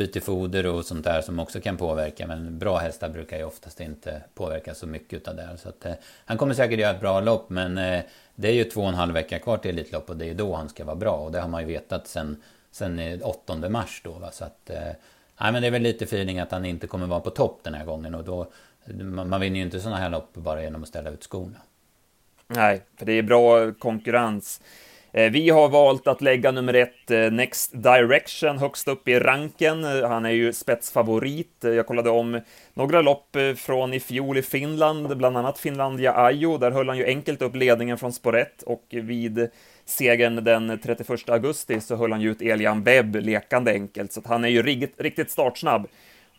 byter 0.00 0.20
foder 0.20 0.66
och 0.66 0.84
sånt 0.84 1.04
där 1.04 1.22
som 1.22 1.38
också 1.38 1.60
kan 1.60 1.76
påverka. 1.76 2.26
Men 2.26 2.58
bra 2.58 2.78
hästar 2.78 3.08
brukar 3.08 3.38
ju 3.38 3.44
oftast 3.44 3.80
inte 3.80 4.22
påverka 4.34 4.74
så 4.74 4.86
mycket 4.86 5.28
av 5.28 5.36
det. 5.36 5.48
Så 5.56 5.68
att, 5.68 5.86
eh, 5.86 5.92
han 6.24 6.38
kommer 6.38 6.54
säkert 6.54 6.78
göra 6.78 6.94
ett 6.94 7.00
bra 7.00 7.20
lopp 7.20 7.50
men 7.50 7.78
eh, 7.78 8.02
det 8.34 8.48
är 8.48 8.52
ju 8.52 8.64
två 8.64 8.80
och 8.80 8.88
en 8.88 8.94
halv 8.94 9.14
vecka 9.14 9.38
kvar 9.38 9.58
till 9.58 9.70
Elitlopp 9.70 10.10
och 10.10 10.16
det 10.16 10.30
är 10.30 10.34
då 10.34 10.54
han 10.54 10.68
ska 10.68 10.84
vara 10.84 10.96
bra. 10.96 11.12
Och 11.12 11.32
det 11.32 11.40
har 11.40 11.48
man 11.48 11.60
ju 11.60 11.66
vetat 11.66 12.06
sen, 12.06 12.42
sen 12.70 13.22
8 13.22 13.68
mars 13.68 14.00
då. 14.04 14.12
Va? 14.12 14.30
Så 14.32 14.44
att, 14.44 14.70
eh, 14.70 14.92
nej, 15.40 15.52
men 15.52 15.62
det 15.62 15.66
är 15.66 15.70
väl 15.70 15.82
lite 15.82 16.04
feeling 16.04 16.38
att 16.38 16.52
han 16.52 16.64
inte 16.64 16.86
kommer 16.86 17.06
vara 17.06 17.20
på 17.20 17.30
topp 17.30 17.60
den 17.62 17.74
här 17.74 17.84
gången. 17.84 18.14
Och 18.14 18.24
då, 18.24 18.46
man, 18.84 19.28
man 19.28 19.40
vinner 19.40 19.56
ju 19.56 19.62
inte 19.62 19.80
sådana 19.80 19.96
här 19.96 20.10
lopp 20.10 20.34
bara 20.34 20.62
genom 20.62 20.82
att 20.82 20.88
ställa 20.88 21.10
ut 21.10 21.22
skorna. 21.22 21.58
Nej, 22.46 22.82
för 22.96 23.06
det 23.06 23.12
är 23.12 23.22
bra 23.22 23.72
konkurrens. 23.72 24.60
Eh, 25.12 25.30
vi 25.30 25.50
har 25.50 25.68
valt 25.68 26.06
att 26.06 26.20
lägga 26.20 26.50
nummer 26.50 26.74
ett, 26.74 27.10
eh, 27.10 27.30
Next 27.30 27.82
Direction, 27.82 28.58
högst 28.58 28.88
upp 28.88 29.08
i 29.08 29.18
ranken. 29.18 29.84
Eh, 29.84 30.08
han 30.08 30.24
är 30.24 30.30
ju 30.30 30.52
spetsfavorit. 30.52 31.56
Jag 31.60 31.86
kollade 31.86 32.10
om 32.10 32.40
några 32.74 33.02
lopp 33.02 33.36
från 33.56 33.94
i 33.94 34.00
fjol 34.00 34.38
i 34.38 34.42
Finland, 34.42 35.16
bland 35.16 35.36
annat 35.36 35.58
Finlandia 35.58 36.14
Ajo. 36.16 36.58
Där 36.58 36.70
höll 36.70 36.88
han 36.88 36.98
ju 36.98 37.04
enkelt 37.04 37.42
upp 37.42 37.56
ledningen 37.56 37.98
från 37.98 38.12
spår 38.12 38.36
1 38.36 38.62
och 38.62 38.84
vid 38.90 39.48
segern 39.84 40.44
den 40.44 40.78
31 40.82 41.28
augusti 41.28 41.80
så 41.80 41.96
höll 41.96 42.12
han 42.12 42.20
ju 42.20 42.30
ut 42.30 42.42
Elian 42.42 42.82
Webb 42.82 43.16
lekande 43.16 43.72
enkelt, 43.72 44.12
så 44.12 44.20
att 44.20 44.26
han 44.26 44.44
är 44.44 44.48
ju 44.48 44.62
riktigt, 44.62 45.00
riktigt 45.00 45.30
startsnabb 45.30 45.86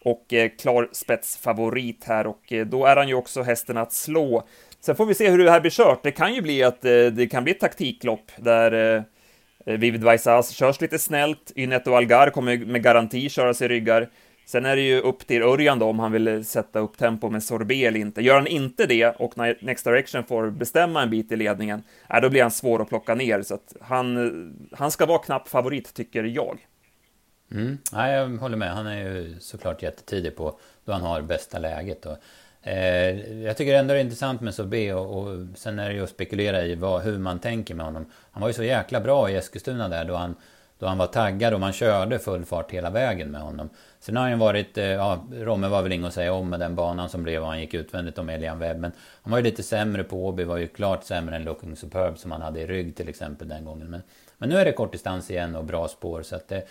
och 0.04 0.34
eh, 0.34 0.50
klar 0.50 0.90
spetsfavorit 0.92 2.04
här 2.04 2.28
och 2.28 2.54
eh, 2.54 2.66
då 2.66 2.86
är 2.86 2.96
han 2.96 3.08
ju 3.08 3.14
också 3.14 3.42
hästen 3.42 3.78
att 3.78 3.94
slå. 3.94 4.48
Sen 4.80 4.96
får 4.96 5.06
vi 5.06 5.14
se 5.14 5.30
hur 5.30 5.38
det 5.38 5.52
här 5.52 5.62
blir 5.62 5.72
kört. 5.72 6.04
Det 6.04 6.12
kan 6.12 6.34
ju 6.34 6.42
bli 6.42 6.64
att 6.64 6.86
eh, 6.86 7.06
det 7.06 7.32
kan 7.32 7.44
bli 7.44 7.54
ett 7.54 7.60
taktiklopp 7.60 8.32
där 8.38 9.04
Vivid 9.66 10.04
Vaisas 10.04 10.50
körs 10.50 10.82
lite 10.82 11.00
snällt. 11.00 11.52
Ynet 11.56 11.88
och 11.88 11.98
Algar 11.98 12.30
kommer 12.30 12.58
med 12.58 12.84
garanti 12.84 13.30
köra 13.30 13.54
sig 13.54 13.68
ryggar. 13.68 14.10
Sen 14.46 14.66
är 14.66 14.76
det 14.76 14.82
ju 14.82 15.00
upp 15.00 15.28
till 15.28 15.42
Örjan 15.42 15.80
då 15.80 15.86
om 15.86 16.00
han 16.00 16.12
vill 16.12 16.46
sätta 16.46 16.80
upp 16.80 16.98
tempo 16.98 17.30
med 17.30 17.44
Sorbet 17.44 17.88
eller 17.88 18.00
inte. 18.00 18.22
Gör 18.22 18.36
han 18.36 18.48
inte 18.48 18.86
det 18.86 19.06
och 19.06 19.38
när 19.38 19.58
Next 19.62 19.86
Direction 19.86 20.24
får 20.24 20.50
bestämma 20.50 21.02
en 21.02 21.10
bit 21.10 21.32
i 21.32 21.36
ledningen, 21.36 21.84
äh, 22.10 22.22
då 22.22 22.30
blir 22.30 22.42
han 22.42 22.52
svår 22.52 22.82
att 22.82 22.90
plocka 22.90 23.16
ner. 23.16 23.42
Så 23.42 23.54
att 23.54 23.76
han, 23.82 24.70
han 24.72 24.92
ska 24.92 25.06
vara 25.06 25.20
knapp 25.20 25.48
favorit, 25.48 25.94
tycker 25.94 26.24
jag. 26.24 26.68
Mm. 27.52 27.78
Ja, 27.92 28.12
jag 28.12 28.38
håller 28.38 28.58
med. 28.58 28.74
Han 28.74 28.88
är 28.88 28.98
ju 28.98 29.36
såklart 29.40 29.84
jättetidig 29.84 30.36
på 30.36 30.60
då 30.86 30.92
han 30.92 31.02
har 31.02 31.22
bästa 31.22 31.60
läget. 31.60 32.06
Och 32.06 32.18
Eh, 32.64 33.42
jag 33.44 33.58
tycker 33.58 33.76
ändå 33.76 33.94
det 33.94 34.00
är 34.00 34.04
intressant 34.04 34.42
med 34.42 34.54
Sobé 34.54 34.94
och, 34.94 35.18
och 35.18 35.38
sen 35.56 35.80
är 35.80 35.90
det 35.90 35.96
ju 35.96 36.04
att 36.04 36.10
spekulera 36.10 36.64
i 36.66 36.76
vad, 36.76 37.02
hur 37.02 37.20
man 37.20 37.40
tänker 37.40 37.76
med 37.76 37.86
honom. 37.86 38.06
Han 38.32 38.42
var 38.42 38.50
ju 38.50 38.54
så 38.54 38.64
jäkla 38.64 39.00
bra 39.00 39.30
i 39.30 39.36
Eskilstuna 39.36 39.90
där 39.90 40.06
då 40.06 40.16
han, 40.16 40.36
då 40.80 40.86
han 40.86 40.98
var 40.98 41.08
taggad 41.08 41.54
och 41.54 41.60
man 41.60 41.74
körde 41.74 42.20
full 42.20 42.46
fart 42.46 42.72
hela 42.72 42.90
vägen 42.90 43.32
med 43.32 43.42
honom. 43.42 43.70
Sen 44.00 44.16
har 44.16 44.24
han 44.24 44.32
ju 44.32 44.38
varit, 44.38 44.78
eh, 44.78 44.86
ja, 44.86 45.26
Romme 45.32 45.68
var 45.68 45.82
väl 45.82 45.92
inget 45.92 46.08
att 46.08 46.14
säga 46.14 46.34
om 46.34 46.50
med 46.50 46.60
den 46.60 46.76
banan 46.76 47.10
som 47.10 47.24
blev 47.24 47.42
och 47.42 47.48
han 47.48 47.60
gick 47.60 47.74
utvändigt 47.74 48.18
om 48.18 48.30
Elian 48.30 48.60
Webb. 48.60 48.80
Men 48.80 48.92
han 49.22 49.32
var 49.32 49.38
ju 49.38 49.44
lite 49.44 49.64
sämre 49.64 50.04
på 50.04 50.28
Åby, 50.28 50.44
var 50.44 50.58
ju 50.58 50.68
klart 50.68 51.04
sämre 51.04 51.36
än 51.36 51.44
Looking 51.44 51.76
Superb 51.76 52.18
som 52.18 52.32
han 52.32 52.42
hade 52.42 52.60
i 52.60 52.68
rygg 52.68 52.96
till 52.96 53.10
exempel 53.10 53.48
den 53.48 53.66
gången. 53.66 53.88
Men, 53.90 54.02
men 54.38 54.50
nu 54.50 54.58
är 54.58 54.66
det 54.66 54.72
kortdistans 54.72 55.32
igen 55.32 55.56
och 55.56 55.66
bra 55.66 55.88
spår 55.88 56.22
så 56.22 56.36
att 56.36 56.48
det, 56.48 56.68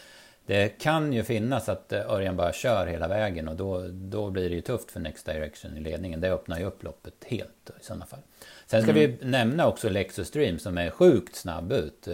det 0.51 0.69
kan 0.69 1.13
ju 1.13 1.25
finnas 1.25 1.69
att 1.69 1.93
eh, 1.93 2.11
Örjan 2.11 2.37
bara 2.37 2.53
kör 2.53 2.87
hela 2.87 3.09
vägen 3.09 3.49
och 3.49 3.57
då, 3.57 3.89
då 3.89 4.31
blir 4.31 4.49
det 4.49 4.55
ju 4.55 4.61
tufft 4.61 4.91
för 4.91 5.01
Next 5.01 5.27
Direction 5.27 5.77
i 5.77 5.81
ledningen. 5.81 6.21
Det 6.21 6.33
öppnar 6.33 6.59
ju 6.59 6.65
upp 6.65 6.83
loppet 6.83 7.15
helt 7.27 7.71
i 7.81 7.85
sådana 7.85 8.07
fall. 8.07 8.19
Sen 8.67 8.83
ska 8.83 8.91
mm. 8.91 9.17
vi 9.21 9.27
nämna 9.27 9.69
också 9.69 9.89
Lexus 9.89 10.29
Stream 10.29 10.59
som 10.59 10.79
är 10.79 10.91
sjukt 10.91 11.37
snabb 11.37 11.73
ut. 11.73 12.09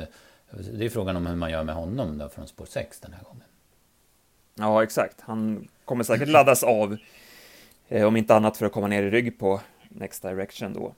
Det 0.51 0.85
är 0.85 0.89
frågan 0.89 1.17
om 1.17 1.27
hur 1.27 1.37
man 1.37 1.51
gör 1.51 1.63
med 1.63 1.75
honom 1.75 2.19
då 2.19 2.29
från 2.29 2.49
spår 2.49 2.67
6 2.67 3.01
den 3.01 3.13
här 3.13 3.23
gången. 3.23 3.45
Ja, 4.55 4.83
exakt. 4.83 5.21
Han 5.21 5.69
kommer 5.85 6.05
säkert 6.05 6.29
laddas 6.29 6.63
av, 6.63 6.97
eh, 7.89 8.07
om 8.07 8.17
inte 8.17 8.35
annat 8.35 8.57
för 8.57 8.67
att 8.67 8.73
komma 8.73 8.87
ner 8.87 9.03
i 9.03 9.11
rygg 9.11 9.39
på 9.39 9.61
Next 9.89 10.23
Direction 10.23 10.75
då. 10.75 10.95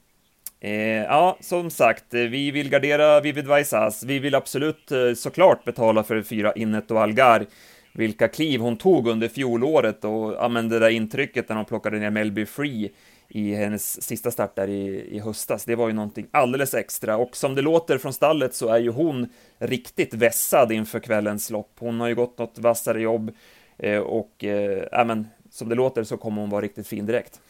Eh, 0.60 0.72
ja, 1.02 1.36
som 1.40 1.70
sagt, 1.70 2.14
eh, 2.14 2.20
vi 2.20 2.50
vill 2.50 2.70
gardera 2.70 3.20
Vivid 3.20 3.46
Vaisas. 3.46 4.02
Vi 4.02 4.18
vill 4.18 4.34
absolut 4.34 4.92
eh, 4.92 5.14
såklart 5.16 5.64
betala 5.64 6.04
för 6.04 6.22
fyra 6.22 6.52
Innet 6.52 6.90
och 6.90 7.02
Algar. 7.02 7.46
vilka 7.92 8.28
kliv 8.28 8.60
hon 8.60 8.76
tog 8.76 9.08
under 9.08 9.28
fjolåret 9.28 10.04
och 10.04 10.32
ja, 10.32 10.48
men 10.48 10.68
det 10.68 10.78
där 10.78 10.88
intrycket 10.90 11.48
när 11.48 11.56
hon 11.56 11.64
plockade 11.64 11.98
ner 11.98 12.10
Melby 12.10 12.46
Free 12.46 12.90
i 13.28 13.54
hennes 13.54 14.02
sista 14.02 14.30
start 14.30 14.56
där 14.56 14.68
i, 14.68 15.16
i 15.16 15.18
höstas. 15.18 15.64
Det 15.64 15.74
var 15.74 15.88
ju 15.88 15.94
någonting 15.94 16.26
alldeles 16.30 16.74
extra 16.74 17.16
och 17.16 17.36
som 17.36 17.54
det 17.54 17.62
låter 17.62 17.98
från 17.98 18.12
stallet 18.12 18.54
så 18.54 18.68
är 18.68 18.78
ju 18.78 18.90
hon 18.90 19.28
riktigt 19.58 20.14
vässad 20.14 20.72
inför 20.72 21.00
kvällens 21.00 21.50
lopp. 21.50 21.72
Hon 21.78 22.00
har 22.00 22.08
ju 22.08 22.14
gått 22.14 22.38
något 22.38 22.58
vassare 22.58 23.02
jobb 23.02 23.30
eh, 23.78 23.98
och 23.98 24.44
eh, 24.44 25.06
men, 25.06 25.28
som 25.50 25.68
det 25.68 25.74
låter 25.74 26.04
så 26.04 26.16
kommer 26.16 26.40
hon 26.40 26.50
vara 26.50 26.62
riktigt 26.62 26.86
fin 26.86 27.06
direkt. 27.06 27.40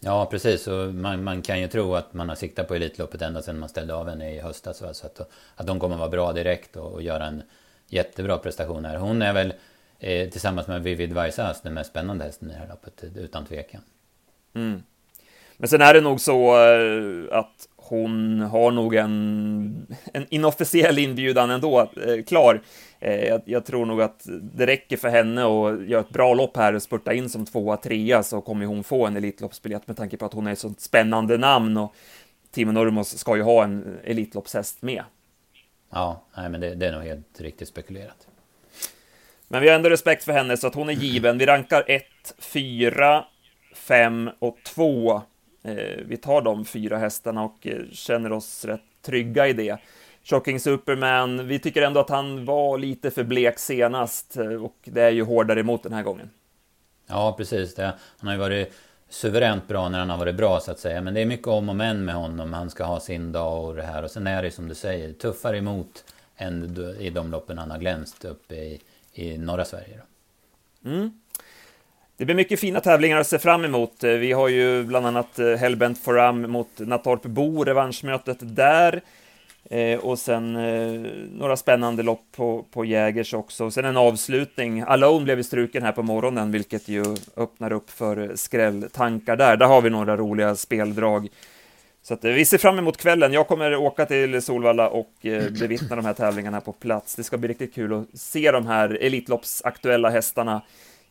Ja, 0.00 0.26
precis. 0.26 0.66
Och 0.66 0.94
man, 0.94 1.24
man 1.24 1.42
kan 1.42 1.60
ju 1.60 1.68
tro 1.68 1.94
att 1.94 2.14
man 2.14 2.28
har 2.28 2.36
siktat 2.36 2.68
på 2.68 2.74
Elitloppet 2.74 3.22
ända 3.22 3.42
sedan 3.42 3.58
man 3.58 3.68
ställde 3.68 3.94
av 3.94 4.08
henne 4.08 4.34
i 4.34 4.40
höstas. 4.40 4.78
Så 4.78 5.06
att, 5.06 5.20
att 5.54 5.66
de 5.66 5.80
kommer 5.80 5.96
vara 5.96 6.08
bra 6.08 6.32
direkt 6.32 6.76
och, 6.76 6.92
och 6.92 7.02
göra 7.02 7.26
en 7.26 7.42
jättebra 7.88 8.38
prestation 8.38 8.84
här. 8.84 8.96
Hon 8.96 9.22
är 9.22 9.32
väl 9.32 9.54
eh, 9.98 10.28
tillsammans 10.30 10.68
med 10.68 10.82
Vivid 10.82 11.12
Vaisas 11.12 11.60
den 11.60 11.74
mest 11.74 11.90
spännande 11.90 12.24
hästen 12.24 12.50
i 12.50 12.52
det 12.52 12.58
här 12.58 12.68
loppet, 12.68 13.04
utan 13.16 13.46
tvekan. 13.46 13.80
Mm. 14.54 14.82
Men 15.56 15.68
sen 15.68 15.82
är 15.82 15.94
det 15.94 16.00
nog 16.00 16.20
så 16.20 16.56
eh, 16.56 17.38
att 17.38 17.68
hon 17.88 18.40
har 18.40 18.70
nog 18.70 18.94
en, 18.94 19.96
en 20.12 20.26
inofficiell 20.30 20.98
inbjudan 20.98 21.50
ändå 21.50 21.80
eh, 21.80 22.24
klar. 22.26 22.62
Eh, 22.98 23.24
jag, 23.24 23.42
jag, 23.44 23.64
tror 23.64 23.86
nog 23.86 24.02
att 24.02 24.26
det 24.26 24.66
räcker 24.66 24.96
för 24.96 25.08
henne 25.08 25.44
att 25.44 25.88
göra 25.88 26.00
ett 26.00 26.08
bra 26.08 26.34
lopp 26.34 26.56
här 26.56 26.74
och 26.74 26.82
spurta 26.82 27.12
in 27.12 27.28
som 27.28 27.46
tvåa, 27.46 27.76
trea 27.76 28.22
så 28.22 28.40
kommer 28.40 28.66
hon 28.66 28.84
få 28.84 29.06
en 29.06 29.16
Elitloppsbiljett 29.16 29.86
med 29.86 29.96
tanke 29.96 30.16
på 30.16 30.26
att 30.26 30.32
hon 30.32 30.46
är 30.46 30.52
ett 30.52 30.58
sånt 30.58 30.80
spännande 30.80 31.38
namn 31.38 31.76
och 31.76 31.94
Timo 32.50 32.72
Nurmos 32.72 33.18
ska 33.18 33.36
ju 33.36 33.42
ha 33.42 33.64
en 33.64 33.98
Elitloppshäst 34.04 34.82
med. 34.82 35.04
Ja, 35.90 36.24
nej, 36.36 36.48
men 36.48 36.60
det, 36.60 36.74
det 36.74 36.86
är 36.86 36.92
nog 36.92 37.02
helt 37.02 37.40
riktigt 37.40 37.68
spekulerat. 37.68 38.28
Men 39.48 39.62
vi 39.62 39.68
har 39.68 39.76
ändå 39.76 39.90
respekt 39.90 40.24
för 40.24 40.32
henne 40.32 40.56
så 40.56 40.66
att 40.66 40.74
hon 40.74 40.88
är 40.88 40.92
given. 40.92 41.38
Vi 41.38 41.46
rankar 41.46 41.84
1, 41.86 42.02
4, 42.38 43.24
5 43.74 44.30
och 44.38 44.58
2 44.64 45.12
Eh, 45.12 45.22
vi 46.06 46.16
tar 46.16 46.42
de 46.42 46.64
fyra 46.64 46.98
hästarna 46.98 47.44
och 47.44 47.66
eh, 47.66 47.82
känner 47.92 48.32
oss 48.32 48.64
rätt 48.64 48.80
trygga 49.02 49.48
i 49.48 49.52
det. 49.52 49.78
Shocking 50.24 50.60
Superman, 50.60 51.48
vi 51.48 51.58
tycker 51.58 51.82
ändå 51.82 52.00
att 52.00 52.10
han 52.10 52.44
var 52.44 52.78
lite 52.78 53.10
för 53.10 53.24
blek 53.24 53.58
senast 53.58 54.36
eh, 54.36 54.64
och 54.64 54.76
det 54.84 55.02
är 55.02 55.10
ju 55.10 55.22
hårdare 55.22 55.60
emot 55.60 55.82
den 55.82 55.92
här 55.92 56.02
gången. 56.02 56.30
Ja, 57.06 57.34
precis. 57.36 57.74
Det. 57.74 57.94
Han 58.18 58.26
har 58.28 58.34
ju 58.34 58.40
varit 58.40 58.72
suveränt 59.08 59.68
bra 59.68 59.88
när 59.88 59.98
han 59.98 60.10
har 60.10 60.18
varit 60.18 60.36
bra 60.36 60.60
så 60.60 60.70
att 60.70 60.78
säga. 60.78 61.00
Men 61.00 61.14
det 61.14 61.20
är 61.20 61.26
mycket 61.26 61.46
om 61.46 61.68
och 61.68 61.76
men 61.76 62.04
med 62.04 62.14
honom. 62.14 62.52
Han 62.52 62.70
ska 62.70 62.84
ha 62.84 63.00
sin 63.00 63.32
dag 63.32 63.64
och 63.64 63.74
det 63.74 63.82
här. 63.82 64.02
Och 64.02 64.10
sen 64.10 64.26
är 64.26 64.42
det 64.42 64.50
som 64.50 64.68
du 64.68 64.74
säger, 64.74 65.12
tuffare 65.12 65.58
emot 65.58 66.04
än 66.36 66.76
i 67.00 67.10
de 67.10 67.30
loppen 67.30 67.58
han 67.58 67.70
har 67.70 67.78
glänst 67.78 68.24
uppe 68.24 68.54
i, 68.54 68.80
i 69.12 69.38
norra 69.38 69.64
Sverige. 69.64 70.00
Då. 70.82 70.90
Mm. 70.90 71.20
Det 72.18 72.24
blir 72.24 72.34
mycket 72.34 72.60
fina 72.60 72.80
tävlingar 72.80 73.20
att 73.20 73.26
se 73.26 73.38
fram 73.38 73.64
emot. 73.64 74.04
Eh, 74.04 74.10
vi 74.10 74.32
har 74.32 74.48
ju 74.48 74.84
bland 74.84 75.06
annat 75.06 75.38
eh, 75.38 75.46
Hellbent 75.46 75.98
Forum 75.98 76.50
mot 76.50 76.68
Natorp 76.78 77.22
Bo, 77.22 77.64
revanschmötet 77.64 78.38
där. 78.40 79.02
Eh, 79.70 79.98
och 79.98 80.18
sen 80.18 80.56
eh, 80.56 81.10
några 81.32 81.56
spännande 81.56 82.02
lopp 82.02 82.24
på, 82.36 82.64
på 82.72 82.84
Jägers 82.84 83.34
också. 83.34 83.64
Och 83.64 83.72
sen 83.72 83.84
en 83.84 83.96
avslutning. 83.96 84.80
Alone 84.80 85.24
blev 85.24 85.42
struken 85.42 85.82
här 85.82 85.92
på 85.92 86.02
morgonen, 86.02 86.52
vilket 86.52 86.88
ju 86.88 87.04
öppnar 87.36 87.72
upp 87.72 87.90
för 87.90 88.32
skrälltankar 88.34 89.36
där. 89.36 89.56
Där 89.56 89.66
har 89.66 89.82
vi 89.82 89.90
några 89.90 90.16
roliga 90.16 90.54
speldrag. 90.54 91.28
Så 92.02 92.14
att, 92.14 92.24
vi 92.24 92.44
ser 92.44 92.58
fram 92.58 92.78
emot 92.78 92.96
kvällen. 92.96 93.32
Jag 93.32 93.48
kommer 93.48 93.76
åka 93.76 94.06
till 94.06 94.42
Solvalla 94.42 94.88
och 94.88 95.12
bevittna 95.60 95.96
de 95.96 96.04
här 96.04 96.12
tävlingarna 96.12 96.60
på 96.60 96.72
plats. 96.72 97.14
Det 97.14 97.24
ska 97.24 97.38
bli 97.38 97.48
riktigt 97.48 97.74
kul 97.74 97.92
att 97.92 98.18
se 98.20 98.50
de 98.50 98.66
här 98.66 98.98
Elitloppsaktuella 99.00 100.10
hästarna 100.10 100.62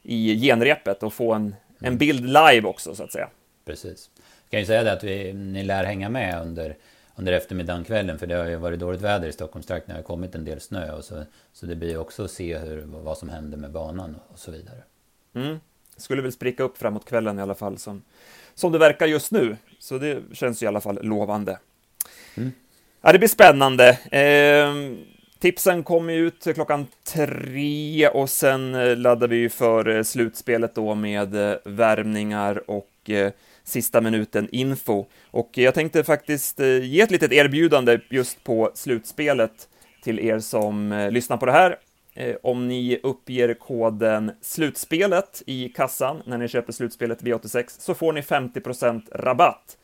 i 0.06 0.40
genrepet 0.40 1.04
och 1.04 1.14
få 1.14 1.34
en, 1.34 1.56
en 1.80 1.98
bild 1.98 2.26
live 2.26 2.62
också 2.64 2.96
så 2.96 3.04
att 3.04 3.12
säga. 3.12 3.30
Precis. 3.66 4.10
Jag 4.16 4.52
kan 4.52 4.60
ju 4.60 4.66
säga 4.66 4.84
det 4.84 4.92
att 4.92 5.04
vi, 5.04 5.34
ni 5.34 5.64
lär 5.64 5.84
hänga 5.84 6.10
med 6.10 6.42
under, 6.42 6.78
under 7.16 7.34
eftermiddagen, 7.34 7.84
kvällen, 7.84 8.20
för 8.20 8.28
det 8.28 8.36
har 8.36 8.46
ju 8.46 8.56
varit 8.56 8.80
dåligt 8.80 9.02
väder 9.02 9.28
i 9.28 9.32
Stockholmstrakten, 9.32 9.94
det 9.94 10.00
har 10.00 10.04
kommit 10.04 10.36
en 10.36 10.46
del 10.46 10.62
snö 10.62 10.92
och 10.92 11.04
så, 11.04 11.24
så 11.54 11.66
det 11.66 11.76
blir 11.76 11.98
också 11.98 12.24
att 12.24 12.32
se 12.32 12.58
hur, 12.58 12.84
vad 12.86 13.18
som 13.18 13.30
händer 13.30 13.58
med 13.58 13.72
banan 13.72 14.16
och 14.28 14.40
så 14.40 14.52
vidare. 14.52 14.84
Mm. 15.36 15.60
Skulle 15.98 16.22
väl 16.22 16.32
spricka 16.32 16.64
upp 16.64 16.78
framåt 16.78 17.06
kvällen 17.06 17.40
i 17.40 17.42
alla 17.42 17.56
fall, 17.56 17.78
som, 17.78 18.02
som 18.54 18.72
det 18.72 18.78
verkar 18.78 19.06
just 19.06 19.32
nu, 19.32 19.58
så 19.80 19.98
det 19.98 20.24
känns 20.34 20.64
i 20.64 20.68
alla 20.68 20.82
fall 20.82 21.00
lovande. 21.02 21.60
Mm. 22.38 22.52
Ja, 23.02 23.12
det 23.12 23.20
blir 23.20 23.30
spännande. 23.30 23.90
Eh, 24.12 24.74
Tipsen 25.40 25.84
kommer 25.84 26.14
ut 26.14 26.48
klockan 26.54 26.88
tre 27.04 28.08
och 28.08 28.30
sen 28.30 28.76
eh, 28.76 28.98
laddar 28.98 29.28
vi 29.28 29.50
för 29.50 29.90
eh, 29.90 30.04
slutspelet 30.04 30.76
då 30.76 30.96
med 30.96 31.36
eh, 31.36 31.58
värmningar 31.66 32.70
och 32.70 32.90
sista 33.64 34.02
minuten-info. 34.02 35.06
Och 35.32 35.50
jag 35.54 35.74
tänkte 35.74 36.04
faktiskt 36.04 36.60
ge 36.60 37.02
ett 37.02 37.12
litet 37.12 37.32
erbjudande 37.32 38.00
just 38.10 38.44
på 38.44 38.72
slutspelet 38.74 39.70
till 40.04 40.20
er 40.20 40.40
som 40.40 41.08
lyssnar 41.12 41.38
på 41.38 41.46
det 41.46 41.52
här. 41.52 41.78
Om 42.44 42.68
ni 42.68 43.00
uppger 43.04 43.54
koden 43.54 44.32
slutspelet 44.42 45.44
i 45.46 45.70
kassan 45.70 46.22
när 46.26 46.38
ni 46.38 46.48
köper 46.48 46.74
slutspelet 46.74 47.22
V86 47.22 47.66
så 47.80 47.94
får 47.94 48.14
ni 48.14 48.22
50% 48.22 49.02
rabatt. 49.12 49.78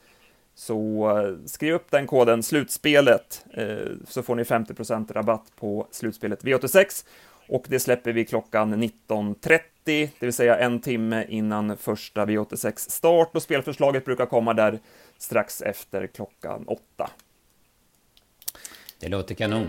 Så 0.55 1.09
eh, 1.09 1.45
skriv 1.45 1.73
upp 1.73 1.91
den 1.91 2.07
koden, 2.07 2.43
slutspelet, 2.43 3.45
eh, 3.53 3.87
så 4.07 4.23
får 4.23 4.35
ni 4.35 4.43
50% 4.43 5.13
rabatt 5.13 5.51
på 5.55 5.87
slutspelet 5.91 6.43
V86 6.43 7.05
och 7.47 7.65
det 7.67 7.79
släpper 7.79 8.11
vi 8.11 8.25
klockan 8.25 8.83
19.30, 8.83 9.61
det 9.83 10.09
vill 10.19 10.33
säga 10.33 10.59
en 10.59 10.79
timme 10.79 11.25
innan 11.29 11.77
första 11.77 12.25
V86 12.25 12.89
start 12.89 13.35
och 13.35 13.43
spelförslaget 13.43 14.05
brukar 14.05 14.25
komma 14.25 14.53
där 14.53 14.79
strax 15.17 15.61
efter 15.61 16.07
klockan 16.07 16.63
8. 16.67 17.09
Det 18.99 19.07
låter 19.07 19.35
kanon. 19.35 19.67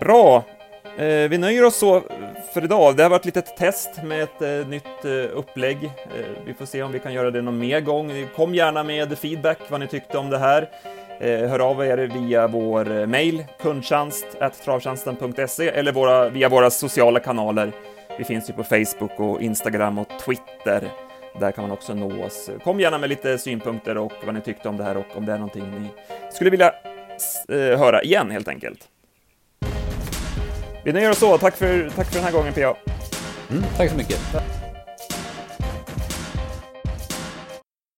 Bra! 0.00 0.44
Eh, 0.98 1.28
vi 1.28 1.38
nöjer 1.38 1.64
oss 1.64 1.76
så 1.76 2.02
för 2.54 2.64
idag. 2.64 2.96
Det 2.96 3.02
har 3.02 3.10
varit 3.10 3.20
ett 3.20 3.26
litet 3.26 3.56
test 3.56 4.02
med 4.02 4.22
ett 4.22 4.42
eh, 4.42 4.68
nytt 4.68 5.04
eh, 5.04 5.38
upplägg. 5.38 5.90
Vi 6.46 6.54
får 6.54 6.66
se 6.66 6.82
om 6.82 6.92
vi 6.92 6.98
kan 6.98 7.12
göra 7.12 7.30
det 7.30 7.42
någon 7.42 7.58
mer 7.58 7.80
gång. 7.80 8.26
Kom 8.36 8.54
gärna 8.54 8.82
med 8.82 9.18
feedback 9.18 9.58
vad 9.68 9.80
ni 9.80 9.86
tyckte 9.86 10.18
om 10.18 10.30
det 10.30 10.38
här. 10.38 10.68
Hör 11.20 11.58
av 11.58 11.86
er 11.86 11.98
via 11.98 12.46
vår 12.46 12.84
mejl 12.84 13.06
mail 13.06 13.44
kundtjänst 13.60 14.26
travtjänsten.se 14.64 15.68
eller 15.68 15.92
våra, 15.92 16.28
via 16.28 16.48
våra 16.48 16.70
sociala 16.70 17.20
kanaler. 17.20 17.72
Vi 18.18 18.24
finns 18.24 18.50
ju 18.50 18.54
på 18.54 18.64
Facebook 18.64 19.20
och 19.20 19.42
Instagram 19.42 19.98
och 19.98 20.08
Twitter. 20.24 20.88
Där 21.40 21.52
kan 21.52 21.62
man 21.62 21.70
också 21.70 21.94
nå 21.94 22.24
oss. 22.24 22.50
Kom 22.64 22.80
gärna 22.80 22.98
med 22.98 23.08
lite 23.08 23.38
synpunkter 23.38 23.98
och 23.98 24.12
vad 24.24 24.34
ni 24.34 24.40
tyckte 24.40 24.68
om 24.68 24.76
det 24.76 24.84
här 24.84 24.96
och 24.96 25.16
om 25.16 25.26
det 25.26 25.32
är 25.32 25.38
någonting 25.38 25.64
ni 25.70 25.88
skulle 26.32 26.50
vilja 26.50 26.72
höra 27.48 28.02
igen 28.02 28.30
helt 28.30 28.48
enkelt. 28.48 28.88
Vi 30.88 30.92
nöjer 30.92 31.10
oss 31.10 31.18
så. 31.18 31.38
Tack 31.38 31.56
för, 31.56 31.90
tack 31.96 32.06
för 32.06 32.14
den 32.14 32.24
här 32.24 32.32
gången, 32.32 32.52
PA. 32.52 32.76
Mm, 33.50 33.64
tack 33.76 33.90
så 33.90 33.96
mycket. 33.96 34.20